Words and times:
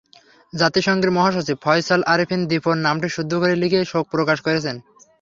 জাতিসংঘের 0.53 1.11
মহাসচিব 1.11 1.57
ফয়সল 1.61 2.01
আরেফিন 2.13 2.41
দীপন 2.49 2.77
নামটি 2.85 3.07
শুদ্ধ 3.15 3.31
করে 3.41 3.55
লিখে 3.61 3.79
শোক 3.91 4.05
প্রকাশ 4.13 4.37
করেছেন। 4.47 4.75